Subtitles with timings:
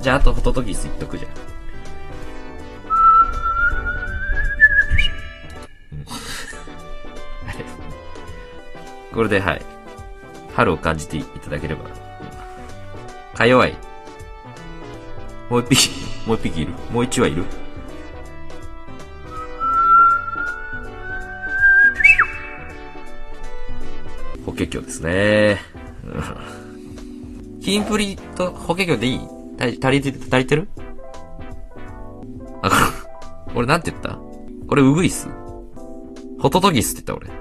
[0.00, 1.30] じゃあ、あとホトトギス言っとくじゃん。
[9.14, 9.62] これで、はい。
[10.54, 11.84] 春を感じていただければ。
[13.34, 13.76] か弱い。
[15.48, 15.90] もう一匹、
[16.26, 17.44] もう一匹いるもう一羽いる
[24.44, 25.58] 法華経ですね。
[26.04, 29.20] うんキンプリと法華経でいい？
[29.60, 30.68] 足り足りて、足りてる？
[32.62, 32.92] あ、
[33.54, 34.18] 俺なんて言った？
[34.66, 35.28] これウグイス？
[36.38, 37.40] ホトトギスって言った俺。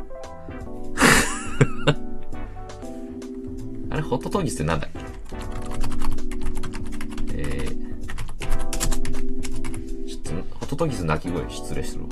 [3.92, 5.00] あれ、ホトトギスってなんだっけ？
[7.36, 8.46] えー、
[10.08, 12.10] ちょっと、ホトトギス鳴き声失礼するわ。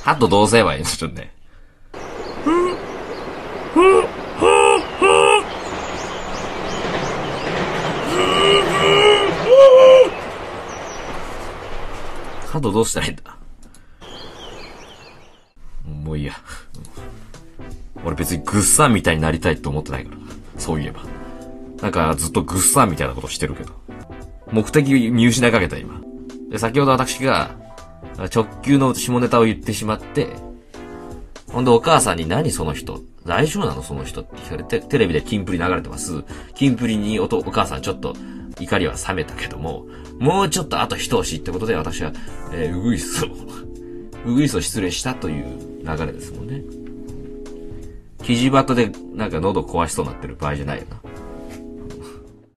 [0.07, 1.33] ハト同性はいいのちょっとね。
[12.47, 13.37] ハトどうしたらいいんだ？
[15.85, 16.35] もういいや。
[18.05, 20.19] 俺別にグッサンみたいになりたいと思ってないから。
[20.57, 21.01] そういえば。
[21.83, 23.73] なんかずっとグッサンみたいなことしてるけど。
[24.53, 26.01] 目的見失いかけた今。
[26.49, 27.57] で、先ほど私が
[28.33, 30.29] 直球の下ネタを言ってしまって、
[31.53, 33.01] ほんでお母さんに何その人？
[33.25, 34.23] 大丈夫なのその人？
[34.23, 36.25] って聞かれて、テレビでキンプリ流れてます。
[36.55, 38.15] キンプリにおとお母さんちょっと
[38.61, 39.87] 怒りは冷めたけども、
[40.19, 42.13] もうちょっとあと一押しってことで私は、
[42.53, 43.29] えー、ウグイスを、
[44.25, 45.45] ウグイスを失礼したという
[45.85, 46.63] 流れですもんね。
[48.23, 51.01] キジバトでなんか喉壊しそうになってる場合じゃないよな。